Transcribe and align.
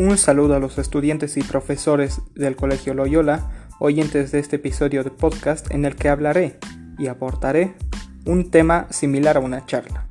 Un 0.00 0.16
saludo 0.16 0.54
a 0.54 0.58
los 0.58 0.78
estudiantes 0.78 1.36
y 1.36 1.42
profesores 1.42 2.22
del 2.34 2.56
Colegio 2.56 2.94
Loyola, 2.94 3.50
oyentes 3.80 4.32
de 4.32 4.38
este 4.38 4.56
episodio 4.56 5.04
de 5.04 5.10
podcast 5.10 5.70
en 5.72 5.84
el 5.84 5.94
que 5.94 6.08
hablaré 6.08 6.58
y 6.98 7.08
aportaré 7.08 7.74
un 8.24 8.50
tema 8.50 8.86
similar 8.88 9.36
a 9.36 9.40
una 9.40 9.66
charla, 9.66 10.06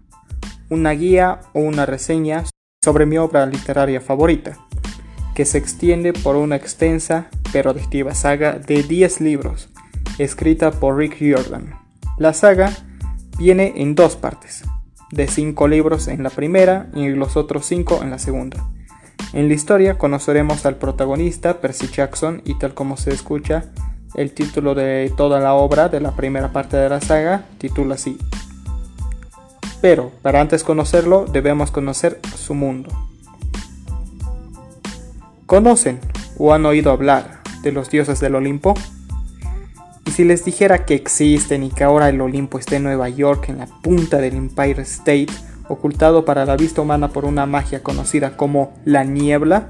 una 0.70 0.92
guía 0.92 1.40
o 1.54 1.62
una 1.62 1.88
reseña 1.88 2.44
sobre 2.84 3.08
mi 3.08 3.18
obra 3.18 3.48
literaria 3.48 4.00
favorita, 4.00 4.60
que 5.34 5.44
se 5.46 5.58
extiende 5.58 6.14
por 6.14 6.36
una 6.36 6.56
extensa 6.56 7.32
pero 7.52 7.72
adictiva 7.72 8.14
saga 8.14 8.60
de 8.60 8.84
10 8.84 9.22
libros, 9.22 9.70
escrita 10.20 10.70
por 10.70 10.98
Rick 10.98 11.20
Riordan. 11.20 11.74
La 12.20 12.34
saga 12.34 12.72
viene 13.40 13.74
en 13.78 13.96
dos 13.96 14.16
partes, 14.18 14.64
de 15.10 15.28
5 15.28 15.68
libros 15.68 16.08
en 16.08 16.22
la 16.22 16.30
primera 16.30 16.92
y 16.94 17.08
los 17.08 17.36
otros 17.36 17.66
5 17.66 18.04
en 18.04 18.12
la 18.12 18.20
segunda. 18.20 18.70
En 19.32 19.48
la 19.48 19.54
historia 19.54 19.98
conoceremos 19.98 20.66
al 20.66 20.76
protagonista, 20.76 21.62
Percy 21.62 21.88
Jackson, 21.88 22.42
y 22.46 22.58
tal 22.58 22.74
como 22.74 22.98
se 22.98 23.12
escucha, 23.12 23.66
el 24.16 24.34
título 24.34 24.74
de 24.74 25.14
toda 25.16 25.40
la 25.40 25.54
obra 25.54 25.88
de 25.88 26.00
la 26.00 26.16
primera 26.16 26.52
parte 26.52 26.78
de 26.78 26.90
la 26.90 27.00
saga 27.00 27.46
titula 27.60 27.96
así. 27.96 28.18
Pero, 29.82 30.12
para 30.24 30.42
antes 30.42 30.64
conocerlo, 30.64 31.26
debemos 31.26 31.70
conocer 31.70 32.20
su 32.36 32.56
mundo. 32.56 32.90
¿Conocen 35.46 36.00
o 36.38 36.54
han 36.54 36.66
oído 36.66 36.92
hablar 36.92 37.42
de 37.62 37.72
los 37.72 37.90
dioses 37.90 38.20
del 38.20 38.36
Olimpo? 38.36 38.74
Y 40.06 40.12
si 40.12 40.24
les 40.24 40.44
dijera 40.44 40.86
que 40.86 40.96
existen 40.96 41.64
y 41.64 41.70
que 41.70 41.84
ahora 41.84 42.10
el 42.10 42.20
Olimpo 42.20 42.58
está 42.58 42.78
en 42.78 42.84
Nueva 42.84 43.10
York, 43.10 43.50
en 43.50 43.60
la 43.60 43.68
punta 43.68 44.18
del 44.18 44.36
Empire 44.36 44.82
State, 44.82 45.28
ocultado 45.70 46.26
para 46.26 46.46
la 46.46 46.58
vista 46.58 46.82
humana 46.82 47.10
por 47.10 47.24
una 47.24 47.46
magia 47.46 47.82
conocida 47.82 48.36
como 48.36 48.74
la 48.84 49.06
niebla? 49.06 49.70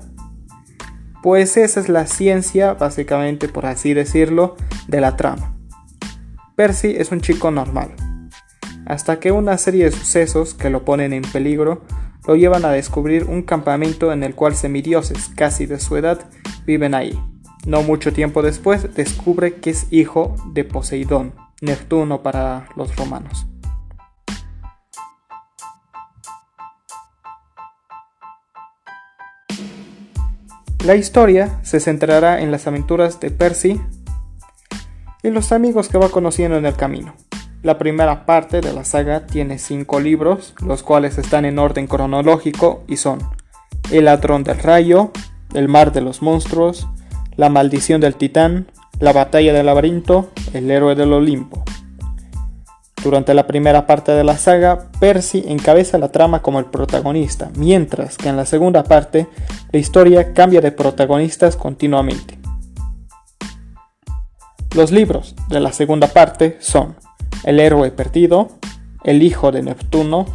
Pues 1.21 1.57
esa 1.57 1.79
es 1.79 1.89
la 1.89 2.07
ciencia, 2.07 2.73
básicamente 2.73 3.47
por 3.47 3.65
así 3.65 3.93
decirlo, 3.93 4.55
de 4.87 5.01
la 5.01 5.15
trama. 5.17 5.55
Percy 6.55 6.95
es 6.97 7.11
un 7.11 7.21
chico 7.21 7.51
normal, 7.51 7.91
hasta 8.85 9.19
que 9.19 9.31
una 9.31 9.57
serie 9.57 9.85
de 9.85 9.91
sucesos 9.91 10.53
que 10.53 10.69
lo 10.69 10.83
ponen 10.83 11.13
en 11.13 11.21
peligro 11.21 11.83
lo 12.27 12.35
llevan 12.35 12.65
a 12.65 12.71
descubrir 12.71 13.25
un 13.25 13.43
campamento 13.43 14.11
en 14.11 14.23
el 14.23 14.35
cual 14.35 14.55
semidioses 14.55 15.29
casi 15.35 15.65
de 15.65 15.79
su 15.79 15.97
edad 15.97 16.19
viven 16.65 16.93
ahí. 16.93 17.19
No 17.65 17.81
mucho 17.81 18.13
tiempo 18.13 18.41
después 18.41 18.93
descubre 18.95 19.55
que 19.55 19.71
es 19.71 19.87
hijo 19.91 20.35
de 20.53 20.63
Poseidón, 20.63 21.33
Neptuno 21.61 22.23
para 22.23 22.67
los 22.75 22.95
romanos. 22.95 23.47
La 30.85 30.95
historia 30.95 31.59
se 31.61 31.81
centrará 31.81 32.41
en 32.41 32.51
las 32.51 32.65
aventuras 32.65 33.19
de 33.19 33.31
Percy 33.31 33.81
y 35.21 35.29
los 35.29 35.51
amigos 35.51 35.89
que 35.89 35.97
va 35.97 36.07
conociendo 36.07 36.57
en 36.57 36.65
el 36.65 36.75
camino. 36.75 37.15
La 37.61 37.77
primera 37.77 38.25
parte 38.25 38.61
de 38.61 38.71
la 38.71 38.85
saga 38.85 39.25
tiene 39.25 39.59
cinco 39.59 39.99
libros, 39.99 40.53
los 40.65 40.81
cuales 40.81 41.17
están 41.17 41.43
en 41.43 41.59
orden 41.59 41.85
cronológico 41.87 42.85
y 42.87 42.95
son 42.95 43.19
El 43.91 44.05
ladrón 44.05 44.45
del 44.45 44.59
rayo, 44.59 45.11
El 45.53 45.67
mar 45.67 45.91
de 45.91 45.99
los 45.99 46.21
monstruos, 46.21 46.87
La 47.35 47.49
maldición 47.49 47.99
del 47.99 48.15
titán, 48.15 48.71
La 48.99 49.11
batalla 49.11 49.51
del 49.51 49.65
laberinto, 49.65 50.31
El 50.53 50.71
héroe 50.71 50.95
del 50.95 51.11
Olimpo. 51.11 51.65
Durante 53.03 53.33
la 53.33 53.47
primera 53.47 53.87
parte 53.87 54.11
de 54.11 54.25
la 54.25 54.37
saga, 54.37 54.89
Percy 54.99 55.45
encabeza 55.47 55.97
la 55.97 56.09
trama 56.09 56.41
como 56.41 56.59
el 56.59 56.65
protagonista, 56.65 57.49
mientras 57.55 58.17
que 58.17 58.27
en 58.27 58.35
la 58.35 58.45
segunda 58.45 58.83
parte 58.83 59.27
la 59.71 59.79
historia 59.79 60.33
cambia 60.33 60.59
de 60.59 60.73
protagonistas 60.73 61.55
continuamente. 61.55 62.37
Los 64.75 64.91
libros 64.91 65.33
de 65.47 65.61
la 65.61 65.71
segunda 65.71 66.07
parte 66.07 66.57
son 66.59 66.95
El 67.45 67.61
héroe 67.61 67.89
perdido, 67.91 68.49
El 69.03 69.23
hijo 69.23 69.51
de 69.53 69.63
Neptuno, 69.63 70.25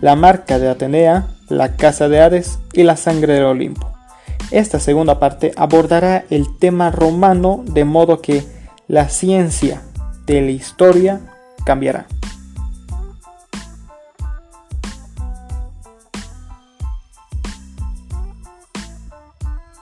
La 0.00 0.16
marca 0.16 0.58
de 0.58 0.68
Atenea, 0.68 1.28
La 1.50 1.76
casa 1.76 2.08
de 2.08 2.20
Hades 2.20 2.58
y 2.72 2.84
La 2.84 2.96
sangre 2.96 3.34
del 3.34 3.44
Olimpo. 3.44 3.92
Esta 4.50 4.80
segunda 4.80 5.18
parte 5.18 5.52
abordará 5.56 6.24
el 6.30 6.58
tema 6.58 6.90
romano 6.90 7.62
de 7.66 7.84
modo 7.84 8.22
que 8.22 8.44
la 8.88 9.10
ciencia 9.10 9.82
de 10.26 10.40
la 10.40 10.50
historia 10.50 11.20
cambiará. 11.64 12.06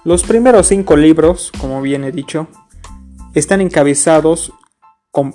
Los 0.04 0.24
primeros 0.24 0.66
cinco 0.66 0.96
libros, 0.96 1.52
como 1.60 1.80
bien 1.80 2.02
he 2.02 2.10
dicho, 2.10 2.48
están 3.34 3.60
encabezados 3.60 4.52
con, 5.12 5.32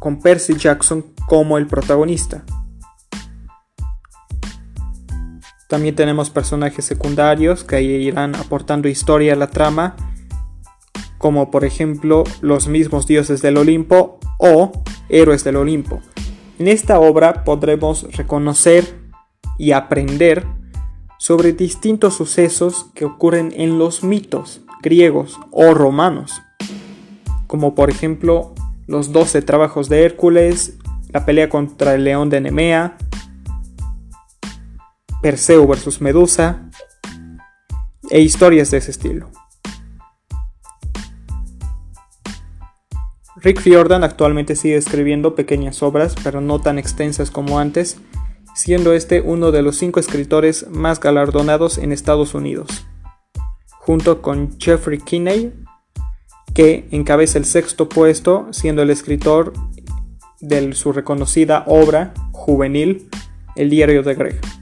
con, 0.00 0.20
Percy 0.20 0.56
Jackson 0.56 1.04
como 1.28 1.58
el 1.58 1.68
protagonista. 1.68 2.44
También 5.68 5.94
tenemos 5.94 6.30
personajes 6.30 6.84
secundarios 6.84 7.62
que 7.62 7.80
irán 7.82 8.34
aportando 8.34 8.88
historia 8.88 9.34
a 9.34 9.36
la 9.36 9.46
trama, 9.46 9.94
como 11.18 11.52
por 11.52 11.64
ejemplo 11.64 12.24
los 12.40 12.66
mismos 12.66 13.06
dioses 13.06 13.42
del 13.42 13.58
Olimpo 13.58 14.18
o 14.38 14.72
héroes 15.08 15.44
del 15.44 15.56
Olimpo. 15.56 16.00
En 16.58 16.68
esta 16.68 16.98
obra 16.98 17.44
podremos 17.44 18.04
reconocer 18.16 18.84
y 19.58 19.72
aprender 19.72 20.46
sobre 21.18 21.52
distintos 21.52 22.14
sucesos 22.14 22.90
que 22.94 23.04
ocurren 23.04 23.52
en 23.56 23.78
los 23.78 24.02
mitos 24.02 24.62
griegos 24.82 25.38
o 25.50 25.74
romanos, 25.74 26.42
como 27.46 27.74
por 27.74 27.90
ejemplo 27.90 28.54
los 28.86 29.12
12 29.12 29.42
trabajos 29.42 29.88
de 29.88 30.04
Hércules, 30.04 30.78
la 31.10 31.24
pelea 31.24 31.48
contra 31.48 31.94
el 31.94 32.04
león 32.04 32.30
de 32.30 32.40
Nemea, 32.40 32.96
Perseo 35.20 35.66
versus 35.66 36.00
Medusa 36.00 36.70
e 38.10 38.20
historias 38.20 38.70
de 38.70 38.78
ese 38.78 38.92
estilo. 38.92 39.30
Rick 43.40 43.62
Riordan 43.64 44.02
actualmente 44.02 44.56
sigue 44.56 44.76
escribiendo 44.76 45.34
pequeñas 45.34 45.82
obras, 45.82 46.14
pero 46.22 46.40
no 46.40 46.60
tan 46.60 46.78
extensas 46.78 47.30
como 47.30 47.58
antes, 47.58 47.98
siendo 48.54 48.92
este 48.92 49.20
uno 49.20 49.52
de 49.52 49.62
los 49.62 49.76
cinco 49.76 50.00
escritores 50.00 50.68
más 50.70 50.98
galardonados 50.98 51.78
en 51.78 51.92
Estados 51.92 52.34
Unidos, 52.34 52.86
junto 53.70 54.22
con 54.22 54.58
Jeffrey 54.58 54.98
Kinney, 54.98 55.54
que 56.54 56.88
encabeza 56.90 57.38
el 57.38 57.44
sexto 57.44 57.88
puesto, 57.88 58.48
siendo 58.50 58.82
el 58.82 58.90
escritor 58.90 59.52
de 60.40 60.72
su 60.72 60.92
reconocida 60.92 61.64
obra 61.66 62.14
juvenil, 62.32 63.08
El 63.54 63.70
diario 63.70 64.02
de 64.02 64.14
Greg. 64.14 64.57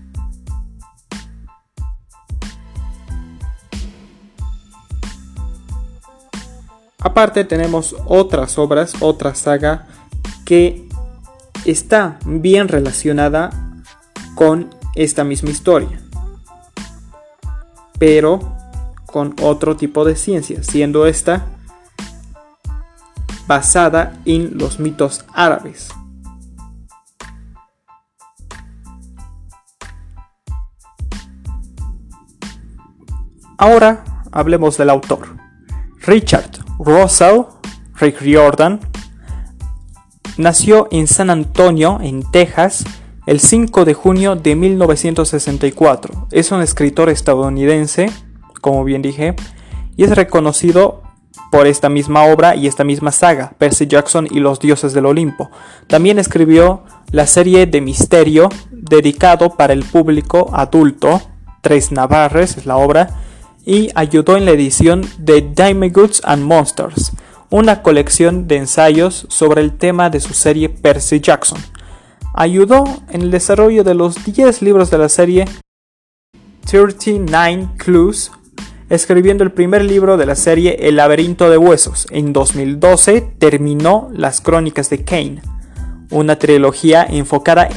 Aparte 7.06 7.44
tenemos 7.44 7.94
otras 8.06 8.58
obras, 8.58 8.94
otra 8.98 9.36
saga 9.36 9.86
que 10.44 10.88
está 11.64 12.18
bien 12.26 12.66
relacionada 12.66 13.50
con 14.34 14.74
esta 14.96 15.22
misma 15.22 15.50
historia, 15.50 16.00
pero 18.00 18.40
con 19.06 19.36
otro 19.40 19.76
tipo 19.76 20.04
de 20.04 20.16
ciencia, 20.16 20.64
siendo 20.64 21.06
esta 21.06 21.46
basada 23.46 24.18
en 24.24 24.58
los 24.58 24.80
mitos 24.80 25.26
árabes. 25.32 25.90
Ahora 33.56 34.02
hablemos 34.32 34.76
del 34.76 34.90
autor. 34.90 35.36
Richard 36.00 36.65
Russell 36.78 37.42
Rick 37.98 38.20
Riordan 38.20 38.80
nació 40.36 40.88
en 40.90 41.06
San 41.06 41.30
Antonio, 41.30 41.98
en 42.02 42.22
Texas, 42.30 42.84
el 43.26 43.40
5 43.40 43.84
de 43.84 43.94
junio 43.94 44.36
de 44.36 44.54
1964. 44.54 46.28
Es 46.30 46.52
un 46.52 46.60
escritor 46.60 47.08
estadounidense, 47.08 48.10
como 48.60 48.84
bien 48.84 49.02
dije, 49.02 49.34
y 49.96 50.04
es 50.04 50.14
reconocido 50.14 51.02
por 51.50 51.66
esta 51.66 51.88
misma 51.88 52.24
obra 52.24 52.54
y 52.54 52.66
esta 52.66 52.84
misma 52.84 53.12
saga, 53.12 53.54
Percy 53.58 53.86
Jackson 53.86 54.28
y 54.30 54.40
los 54.40 54.60
dioses 54.60 54.92
del 54.92 55.06
Olimpo. 55.06 55.50
También 55.86 56.18
escribió 56.18 56.82
la 57.10 57.26
serie 57.26 57.66
de 57.66 57.80
misterio 57.80 58.48
dedicado 58.70 59.50
para 59.56 59.72
el 59.72 59.84
público 59.84 60.50
adulto, 60.52 61.22
Tres 61.62 61.90
Navarres 61.90 62.58
es 62.58 62.66
la 62.66 62.76
obra, 62.76 63.25
y 63.66 63.90
ayudó 63.94 64.38
en 64.38 64.46
la 64.46 64.52
edición 64.52 65.02
de 65.18 65.42
Goods 65.92 66.22
and 66.24 66.42
Monsters, 66.42 67.12
una 67.50 67.82
colección 67.82 68.48
de 68.48 68.56
ensayos 68.56 69.26
sobre 69.28 69.60
el 69.60 69.76
tema 69.76 70.08
de 70.08 70.20
su 70.20 70.32
serie 70.32 70.70
Percy 70.70 71.20
Jackson 71.20 71.58
ayudó 72.36 72.84
en 73.08 73.22
el 73.22 73.30
desarrollo 73.30 73.82
de 73.82 73.94
los 73.94 74.24
10 74.24 74.62
libros 74.62 74.90
de 74.90 74.98
la 74.98 75.08
serie 75.08 75.46
39 76.66 77.70
Clues 77.78 78.30
escribiendo 78.90 79.42
el 79.42 79.50
primer 79.50 79.82
libro 79.84 80.16
de 80.16 80.26
la 80.26 80.36
serie 80.36 80.76
El 80.86 80.96
laberinto 80.96 81.50
de 81.50 81.56
huesos. 81.56 82.06
En 82.10 82.32
2012 82.32 83.22
terminó 83.38 84.10
Las 84.12 84.40
crónicas 84.40 84.90
de 84.90 85.02
Kane, 85.02 85.42
una 86.10 86.38
trilogía 86.38 87.04
enfocada, 87.04 87.68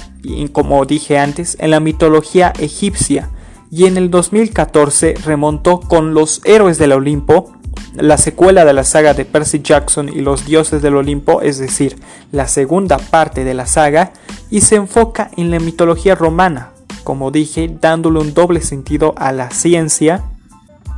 como 0.51 0.85
dije 0.85 1.17
antes, 1.17 1.57
en 1.59 1.71
la 1.71 1.79
mitología 1.79 2.53
egipcia, 2.59 3.31
y 3.71 3.85
en 3.85 3.97
el 3.97 4.09
2014 4.09 5.15
remontó 5.25 5.79
con 5.79 6.13
Los 6.13 6.41
héroes 6.45 6.77
del 6.77 6.93
Olimpo, 6.93 7.53
la 7.95 8.17
secuela 8.17 8.65
de 8.65 8.73
la 8.73 8.83
saga 8.83 9.13
de 9.13 9.25
Percy 9.25 9.61
Jackson 9.63 10.09
y 10.09 10.21
los 10.21 10.45
dioses 10.45 10.81
del 10.81 10.95
Olimpo, 10.95 11.41
es 11.41 11.59
decir, 11.59 11.97
la 12.31 12.47
segunda 12.47 12.97
parte 12.97 13.43
de 13.43 13.53
la 13.53 13.65
saga, 13.65 14.11
y 14.49 14.61
se 14.61 14.75
enfoca 14.75 15.29
en 15.37 15.51
la 15.51 15.59
mitología 15.59 16.15
romana, 16.15 16.71
como 17.03 17.31
dije, 17.31 17.69
dándole 17.79 18.19
un 18.19 18.33
doble 18.33 18.61
sentido 18.61 19.13
a 19.17 19.31
la 19.31 19.51
ciencia 19.51 20.23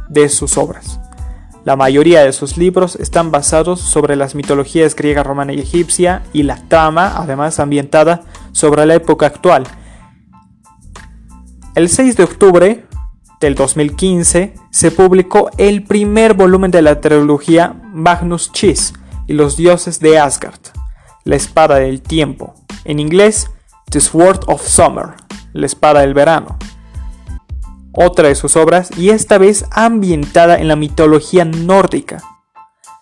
de 0.10 0.30
sus 0.30 0.58
obras. 0.58 1.00
La 1.64 1.76
mayoría 1.76 2.24
de 2.24 2.34
sus 2.34 2.58
libros 2.58 2.96
están 2.96 3.30
basados 3.30 3.82
sobre 3.82 4.16
las 4.16 4.34
mitologías 4.34 4.96
griega, 4.96 5.22
romana 5.22 5.54
y 5.54 5.60
egipcia 5.60 6.24
y 6.34 6.44
la 6.44 6.58
trama, 6.68 7.14
además 7.18 7.60
ambientada 7.60 8.24
sobre 8.52 8.86
la 8.88 8.96
época 8.96 9.28
actual. 9.28 9.64
El 11.76 11.90
6 11.90 12.18
de 12.18 12.24
octubre 12.24 12.86
del 13.40 13.56
2015 13.56 14.54
se 14.72 14.92
publicó 14.92 15.50
el 15.58 15.84
primer 15.84 16.34
volumen 16.34 16.72
de 16.72 16.82
la 16.82 17.02
trilogía 17.02 17.82
Magnus 17.94 18.52
Chis 18.52 18.94
y 19.28 19.34
los 19.34 19.58
dioses 19.58 20.00
de 20.00 20.20
Asgard, 20.20 20.60
la 21.24 21.36
espada 21.36 21.76
del 21.76 22.02
tiempo, 22.02 22.56
en 22.84 23.00
inglés 23.00 23.50
The 23.90 24.02
Sword 24.02 24.42
of 24.48 24.66
Summer, 24.68 25.16
la 25.54 25.66
espada 25.66 26.02
del 26.02 26.14
verano 26.14 26.58
otra 27.94 28.30
de 28.30 28.36
sus 28.36 28.56
obras 28.56 28.90
y 28.98 29.10
esta 29.10 29.38
vez 29.38 29.66
ambientada 29.72 30.58
en 30.60 30.68
la 30.68 30.76
mitología 30.76 31.46
nórdica. 31.46 32.24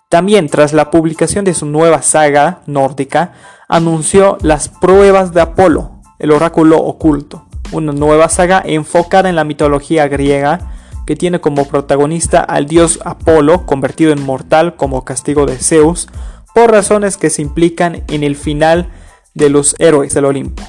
También 0.08 0.48
tras 0.48 0.72
la 0.72 0.90
publicación 0.90 1.44
de 1.44 1.54
su 1.54 1.66
nueva 1.66 2.02
saga 2.02 2.62
nórdica, 2.66 3.32
anunció 3.68 4.38
las 4.42 4.68
pruebas 4.68 5.32
de 5.32 5.40
Apolo, 5.40 6.00
el 6.18 6.32
oráculo 6.32 6.78
oculto, 6.78 7.46
una 7.72 7.92
nueva 7.92 8.28
saga 8.28 8.62
enfocada 8.64 9.28
en 9.28 9.36
la 9.36 9.44
mitología 9.44 10.08
griega 10.08 10.72
que 11.06 11.16
tiene 11.16 11.40
como 11.40 11.66
protagonista 11.66 12.40
al 12.40 12.66
dios 12.66 13.00
Apolo 13.04 13.66
convertido 13.66 14.12
en 14.12 14.24
mortal 14.24 14.76
como 14.76 15.04
castigo 15.04 15.46
de 15.46 15.56
Zeus 15.56 16.08
por 16.54 16.70
razones 16.70 17.16
que 17.16 17.30
se 17.30 17.42
implican 17.42 18.02
en 18.08 18.22
el 18.22 18.36
final 18.36 18.88
de 19.34 19.50
los 19.50 19.74
héroes 19.78 20.14
del 20.14 20.26
Olimpo. 20.26 20.62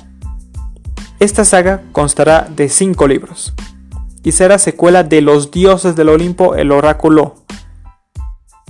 Esta 1.20 1.46
saga 1.46 1.84
constará 1.92 2.48
de 2.50 2.70
cinco 2.70 3.08
libros, 3.08 3.54
y 4.24 4.32
será 4.32 4.58
secuela 4.58 5.04
de 5.04 5.22
Los 5.22 5.52
dioses 5.52 5.96
del 5.96 6.10
Olimpo, 6.10 6.56
el 6.56 6.72
oráculo. 6.72 7.36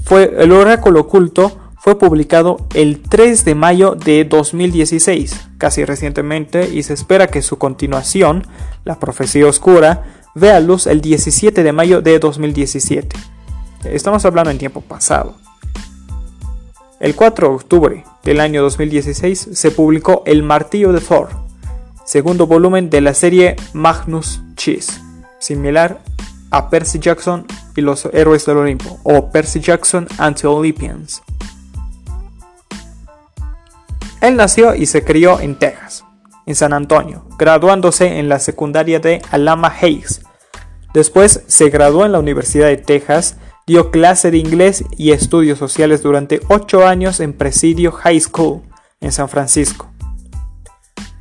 Fue, 0.04 0.34
el 0.38 0.52
oráculo 0.52 1.02
oculto 1.02 1.61
fue 1.82 1.98
publicado 1.98 2.68
el 2.76 3.02
3 3.02 3.44
de 3.44 3.56
mayo 3.56 3.96
de 3.96 4.24
2016, 4.24 5.50
casi 5.58 5.84
recientemente, 5.84 6.70
y 6.70 6.84
se 6.84 6.94
espera 6.94 7.26
que 7.26 7.42
su 7.42 7.58
continuación, 7.58 8.46
La 8.86 9.00
Profecía 9.00 9.48
Oscura, 9.48 10.04
vea 10.36 10.60
luz 10.60 10.86
el 10.86 11.02
17 11.02 11.64
de 11.64 11.72
mayo 11.72 12.02
de 12.02 12.20
2017. 12.20 13.18
Estamos 13.86 14.24
hablando 14.26 14.52
en 14.52 14.60
tiempo 14.60 14.82
pasado. 14.82 15.38
El 17.00 17.16
4 17.16 17.50
de 17.50 17.56
octubre 17.56 18.04
del 18.24 18.40
año 18.42 18.62
2016 18.62 19.50
se 19.54 19.72
publicó 19.72 20.22
El 20.28 20.44
Martillo 20.44 20.94
de 20.94 21.02
Thor, 21.02 21.30
segundo 22.06 22.46
volumen 22.46 22.92
de 22.92 23.02
la 23.02 23.16
serie 23.16 23.56
Magnus 23.74 24.40
Chis 24.56 25.02
similar 25.42 26.00
a 26.52 26.70
Percy 26.70 27.00
Jackson 27.00 27.46
y 27.76 27.82
los 27.82 28.06
héroes 28.14 28.46
del 28.46 28.58
Olimpo, 28.58 29.00
o 29.04 29.32
Percy 29.32 29.60
Jackson 29.60 30.08
and 30.18 30.40
the 30.40 30.48
Olympians. 30.48 31.22
Él 34.22 34.36
nació 34.36 34.76
y 34.76 34.86
se 34.86 35.04
crió 35.04 35.40
en 35.40 35.56
Texas, 35.56 36.06
en 36.46 36.56
San 36.56 36.74
Antonio, 36.74 37.26
graduándose 37.38 38.20
en 38.20 38.30
la 38.30 38.40
secundaria 38.40 39.00
de 39.00 39.22
Alama 39.32 39.74
Hayes. 39.82 40.22
Después 40.94 41.44
se 41.48 41.70
graduó 41.70 42.06
en 42.06 42.12
la 42.12 42.20
Universidad 42.20 42.68
de 42.68 42.78
Texas, 42.78 43.38
dio 43.66 43.92
clase 43.92 44.30
de 44.30 44.38
inglés 44.38 44.84
y 44.98 45.12
estudios 45.12 45.58
sociales 45.58 46.04
durante 46.04 46.40
8 46.50 46.88
años 46.88 47.20
en 47.20 47.34
Presidio 47.34 47.92
High 47.92 48.20
School, 48.20 48.62
en 49.00 49.12
San 49.12 49.28
Francisco. 49.28 49.90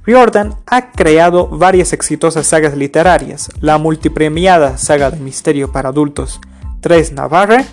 Riordan 0.04 0.56
ha 0.66 0.92
creado 0.92 1.46
varias 1.46 1.92
exitosas 1.92 2.46
sagas 2.46 2.76
literarias, 2.76 3.48
la 3.60 3.78
multipremiada 3.78 4.76
saga 4.76 5.10
de 5.10 5.20
misterio 5.20 5.72
para 5.72 5.90
adultos 5.90 6.40
Tres 6.80 7.12
Navarre, 7.12 7.64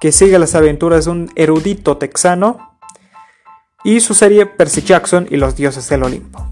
que 0.00 0.12
sigue 0.12 0.38
las 0.38 0.54
aventuras 0.54 1.04
de 1.04 1.10
un 1.10 1.30
erudito 1.36 1.98
texano, 1.98 2.75
y 3.84 4.00
su 4.00 4.14
serie 4.14 4.46
Percy 4.46 4.82
Jackson 4.82 5.26
y 5.30 5.36
los 5.36 5.56
dioses 5.56 5.88
del 5.88 6.02
Olimpo. 6.02 6.46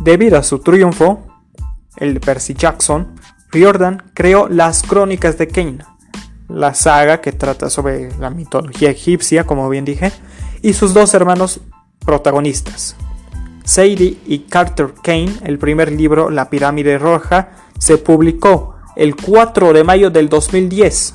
Debido 0.00 0.36
a 0.36 0.42
su 0.42 0.58
triunfo, 0.58 1.26
el 1.96 2.14
de 2.14 2.20
Percy 2.20 2.54
Jackson, 2.54 3.14
Riordan 3.52 4.10
creó 4.14 4.48
las 4.48 4.82
Crónicas 4.82 5.38
de 5.38 5.46
Kane, 5.46 5.78
la 6.48 6.74
saga 6.74 7.20
que 7.20 7.30
trata 7.30 7.70
sobre 7.70 8.16
la 8.18 8.30
mitología 8.30 8.90
egipcia, 8.90 9.44
como 9.44 9.68
bien 9.68 9.84
dije, 9.84 10.10
y 10.60 10.72
sus 10.72 10.92
dos 10.92 11.14
hermanos 11.14 11.60
protagonistas. 12.04 12.96
Sadie 13.64 14.18
y 14.26 14.40
Carter 14.40 14.92
Kane, 15.02 15.32
el 15.44 15.58
primer 15.58 15.92
libro, 15.92 16.30
La 16.30 16.50
pirámide 16.50 16.98
roja, 16.98 17.50
se 17.78 17.96
publicó 17.96 18.74
el 18.96 19.14
4 19.14 19.72
de 19.72 19.84
mayo 19.84 20.10
del 20.10 20.28
2010. 20.28 21.14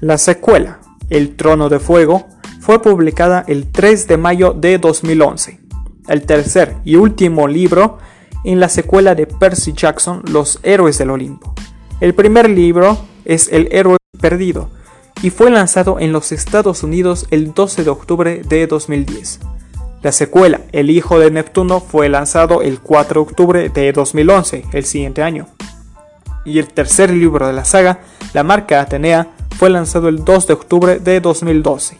La 0.00 0.18
secuela, 0.18 0.80
El 1.10 1.36
trono 1.36 1.68
de 1.68 1.78
fuego, 1.78 2.26
fue 2.60 2.82
publicada 2.82 3.44
el 3.46 3.70
3 3.70 4.08
de 4.08 4.16
mayo 4.16 4.52
de 4.52 4.78
2011. 4.78 5.60
El 6.08 6.22
tercer 6.22 6.76
y 6.84 6.96
último 6.96 7.48
libro 7.48 7.98
en 8.44 8.60
la 8.60 8.68
secuela 8.68 9.14
de 9.14 9.26
Percy 9.26 9.72
Jackson, 9.72 10.22
Los 10.30 10.60
héroes 10.62 10.98
del 10.98 11.10
Olimpo. 11.10 11.54
El 12.00 12.14
primer 12.14 12.50
libro 12.50 12.98
es 13.24 13.48
El 13.52 13.68
héroe 13.72 13.96
perdido 14.20 14.70
y 15.22 15.30
fue 15.30 15.50
lanzado 15.50 15.98
en 15.98 16.12
los 16.12 16.32
Estados 16.32 16.82
Unidos 16.82 17.26
el 17.30 17.54
12 17.54 17.84
de 17.84 17.90
octubre 17.90 18.42
de 18.46 18.66
2010. 18.66 19.40
La 20.02 20.12
secuela, 20.12 20.60
El 20.72 20.90
Hijo 20.90 21.18
de 21.18 21.30
Neptuno, 21.30 21.80
fue 21.80 22.08
lanzado 22.08 22.62
el 22.62 22.80
4 22.80 23.20
de 23.20 23.28
octubre 23.28 23.68
de 23.70 23.92
2011, 23.92 24.64
el 24.72 24.84
siguiente 24.84 25.22
año. 25.22 25.48
Y 26.44 26.58
el 26.58 26.68
tercer 26.68 27.10
libro 27.10 27.46
de 27.46 27.52
la 27.52 27.64
saga, 27.64 28.00
La 28.32 28.44
Marca 28.44 28.80
Atenea, 28.80 29.35
fue 29.58 29.70
lanzado 29.70 30.08
el 30.08 30.24
2 30.24 30.46
de 30.46 30.52
octubre 30.52 30.98
de 30.98 31.20
2012. 31.20 31.96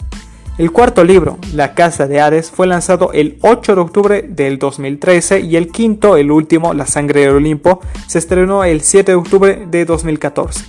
El 0.59 0.73
cuarto 0.73 1.05
libro, 1.05 1.39
La 1.53 1.75
Casa 1.75 2.07
de 2.07 2.21
Hades, 2.21 2.51
fue 2.51 2.67
lanzado 2.67 3.13
el 3.13 3.39
8 3.43 3.75
de 3.75 3.81
octubre 3.81 4.23
del 4.23 4.59
2013 4.59 5.41
y 5.41 5.57
el 5.57 5.69
quinto, 5.69 6.17
el 6.17 6.31
último, 6.31 6.73
La 6.73 6.87
Sangre 6.87 7.21
del 7.21 7.37
Olimpo, 7.37 7.81
se 8.07 8.19
estrenó 8.19 8.65
el 8.65 8.81
7 8.81 9.13
de 9.13 9.17
octubre 9.17 9.67
de 9.71 9.85
2014. 9.85 10.65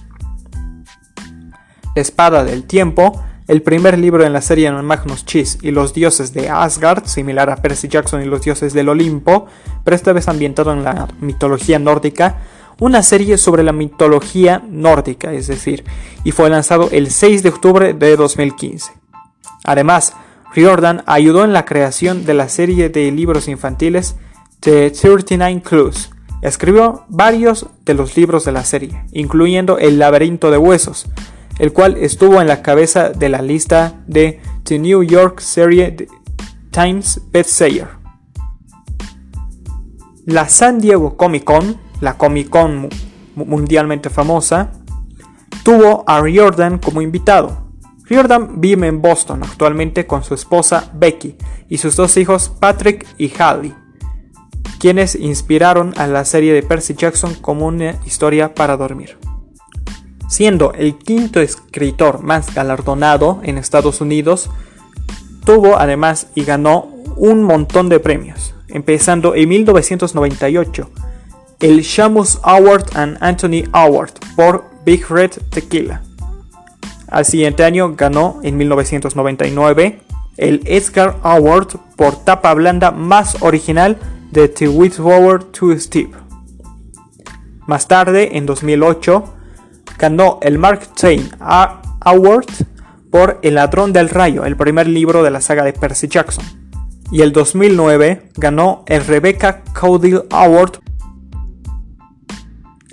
Espada 1.95 2.43
del 2.43 2.63
Tiempo, 2.65 3.23
el 3.47 3.61
primer 3.61 3.97
libro 3.97 4.25
en 4.25 4.33
la 4.33 4.41
serie 4.41 4.69
Magnus 4.71 5.25
Chis 5.25 5.57
y 5.61 5.71
los 5.71 5.93
dioses 5.93 6.33
de 6.33 6.49
Asgard, 6.49 7.05
similar 7.05 7.49
a 7.49 7.55
Percy 7.55 7.87
Jackson 7.87 8.21
y 8.21 8.25
los 8.25 8.41
dioses 8.41 8.73
del 8.73 8.89
Olimpo, 8.89 9.45
pero 9.85 9.95
esta 9.95 10.11
vez 10.11 10.27
ambientado 10.27 10.73
en 10.73 10.83
la 10.83 11.07
mitología 11.21 11.79
nórdica, 11.79 12.37
una 12.79 13.03
serie 13.03 13.37
sobre 13.37 13.63
la 13.63 13.71
mitología 13.71 14.61
nórdica, 14.69 15.33
es 15.33 15.47
decir, 15.47 15.83
y 16.23 16.31
fue 16.31 16.49
lanzado 16.49 16.89
el 16.91 17.11
6 17.11 17.43
de 17.43 17.49
octubre 17.49 17.93
de 17.93 18.15
2015. 18.15 18.91
Además, 19.63 20.13
Riordan 20.53 21.03
ayudó 21.07 21.43
en 21.43 21.53
la 21.53 21.65
creación 21.65 22.25
de 22.25 22.33
la 22.33 22.49
serie 22.49 22.89
de 22.89 23.11
libros 23.11 23.47
infantiles 23.47 24.15
The 24.59 24.91
39 24.91 25.61
Clues. 25.61 26.09
Escribió 26.41 27.03
varios 27.09 27.67
de 27.83 27.93
los 27.93 28.15
libros 28.15 28.45
de 28.45 28.51
la 28.51 28.63
serie, 28.63 29.03
incluyendo 29.11 29.79
El 29.79 29.99
laberinto 29.99 30.51
de 30.51 30.57
huesos, 30.57 31.07
el 31.59 31.73
cual 31.73 31.97
estuvo 31.97 32.41
en 32.41 32.47
la 32.47 32.61
cabeza 32.61 33.09
de 33.09 33.29
la 33.29 33.41
lista 33.41 33.95
de 34.07 34.39
The 34.63 34.79
New 34.79 35.03
York 35.03 35.39
Series 35.39 35.93
Times 36.71 37.21
Bestseller. 37.31 37.89
La 40.25 40.47
San 40.49 40.79
Diego 40.79 41.17
Comic 41.17 41.43
Con, 41.43 41.77
la 42.01 42.17
Comic 42.17 42.49
Con 42.49 42.89
mundialmente 43.35 44.09
famosa, 44.09 44.71
tuvo 45.63 46.03
a 46.07 46.21
Riordan 46.21 46.79
como 46.79 47.01
invitado. 47.01 47.67
Riordan 48.05 48.61
vive 48.61 48.87
en 48.87 49.01
Boston 49.01 49.43
actualmente 49.43 50.07
con 50.07 50.23
su 50.23 50.33
esposa 50.33 50.91
Becky 50.93 51.35
y 51.69 51.77
sus 51.77 51.95
dos 51.95 52.17
hijos 52.17 52.49
Patrick 52.49 53.05
y 53.17 53.29
Hallie, 53.29 53.75
quienes 54.79 55.15
inspiraron 55.15 55.93
a 55.97 56.07
la 56.07 56.23
serie 56.25 56.53
de 56.53 56.63
Percy 56.63 56.93
Jackson 56.93 57.35
como 57.35 57.67
una 57.67 57.95
historia 58.05 58.55
para 58.55 58.77
dormir 58.77 59.17
siendo 60.27 60.73
el 60.73 60.97
quinto 60.97 61.39
escritor 61.39 62.21
más 62.21 62.53
galardonado 62.53 63.39
en 63.43 63.57
Estados 63.57 64.01
Unidos, 64.01 64.49
tuvo 65.45 65.77
además 65.77 66.27
y 66.35 66.43
ganó 66.43 66.89
un 67.15 67.43
montón 67.43 67.89
de 67.89 67.99
premios, 67.99 68.53
empezando 68.67 69.33
en 69.33 69.49
1998, 69.49 70.91
el 71.59 71.81
Shamus 71.81 72.39
Award 72.43 72.95
and 72.95 73.17
Anthony 73.21 73.63
Award 73.71 74.11
por 74.35 74.65
Big 74.85 75.09
Red 75.09 75.31
Tequila. 75.49 76.01
Al 77.09 77.25
siguiente 77.25 77.63
año 77.63 77.95
ganó 77.95 78.39
en 78.43 78.57
1999 78.57 80.01
el 80.37 80.61
Edgar 80.65 81.17
Award 81.23 81.79
por 81.95 82.23
tapa 82.23 82.53
blanda 82.53 82.91
más 82.91 83.41
original 83.41 83.97
de 84.31 84.47
The 84.47 84.67
Whistleblower 84.69 85.43
to 85.43 85.77
Steve. 85.79 86.11
Más 87.65 87.87
tarde, 87.87 88.37
en 88.37 88.45
2008, 88.45 89.23
ganó 89.97 90.39
el 90.41 90.57
Mark 90.57 90.87
Twain 90.99 91.29
Award 91.39 92.45
por 93.11 93.39
El 93.41 93.55
ladrón 93.55 93.93
del 93.93 94.09
rayo, 94.09 94.45
el 94.45 94.55
primer 94.55 94.87
libro 94.87 95.23
de 95.23 95.31
la 95.31 95.41
saga 95.41 95.63
de 95.63 95.73
Percy 95.73 96.07
Jackson. 96.07 96.45
Y 97.11 97.21
el 97.21 97.31
2009 97.31 98.31
ganó 98.35 98.83
el 98.85 99.05
Rebecca 99.05 99.63
Caudill 99.73 100.23
Award. 100.29 100.79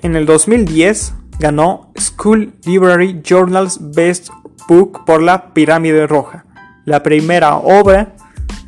En 0.04 0.16
el 0.16 0.26
2010 0.26 1.14
ganó 1.38 1.90
School 1.98 2.52
Library 2.66 3.22
Journal's 3.26 3.78
Best 3.80 4.28
Book 4.68 5.06
por 5.06 5.22
La 5.22 5.54
Pirámide 5.54 6.06
Roja, 6.06 6.44
la 6.84 7.02
primera 7.02 7.56
obra 7.56 8.14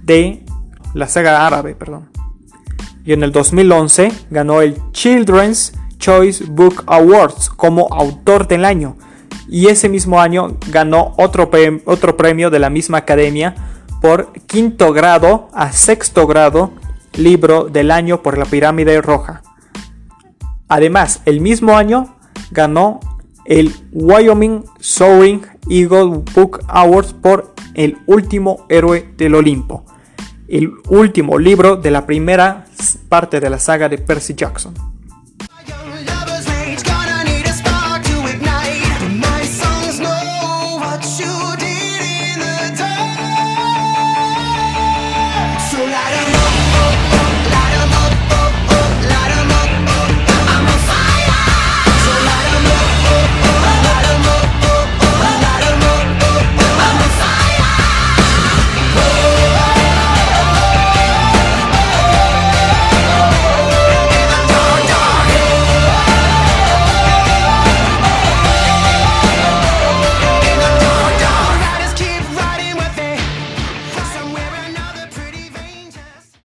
de 0.03 0.47
la 0.95 1.07
saga 1.07 1.47
árabe, 1.47 1.75
perdón. 1.75 2.09
Y 3.05 3.13
en 3.13 3.23
el 3.23 3.33
2011 3.33 4.13
ganó 4.31 4.63
el 4.63 4.81
Children's 4.93 5.75
Choice 5.99 6.43
Book 6.49 6.85
Awards 6.87 7.51
como 7.51 7.87
autor 7.93 8.49
del 8.49 8.65
año. 8.65 8.97
Y 9.47 9.67
ese 9.67 9.91
mismo 9.91 10.23
año 10.23 10.57
ganó 10.71 11.13
otro, 11.19 11.51
otro 11.85 12.17
premio 12.17 12.49
de 12.49 12.61
la 12.61 12.71
misma 12.71 12.97
academia 12.97 13.55
por 14.01 14.33
quinto 14.47 14.95
grado 14.95 15.51
a 15.53 15.71
sexto 15.73 16.27
grado 16.27 16.73
libro 17.13 17.65
del 17.65 17.91
año 17.91 18.23
por 18.23 18.39
la 18.39 18.47
pirámide 18.47 19.03
roja. 19.03 19.43
Además, 20.69 21.23
el 21.25 21.41
mismo 21.41 21.77
año 21.77 22.17
ganó 22.51 23.01
el 23.45 23.73
Wyoming 23.93 24.65
Soaring 24.81 25.43
Eagle 25.69 26.23
Book 26.35 26.65
Awards 26.69 27.13
por 27.13 27.55
El 27.75 27.99
último 28.07 28.67
héroe 28.69 29.13
del 29.17 29.35
Olimpo, 29.35 29.85
el 30.49 30.73
último 30.89 31.39
libro 31.39 31.77
de 31.77 31.91
la 31.91 32.07
primera 32.07 32.67
parte 33.09 33.39
de 33.39 33.51
la 33.51 33.59
saga 33.59 33.89
de 33.89 33.99
Percy 33.99 34.35
Jackson. 34.35 34.75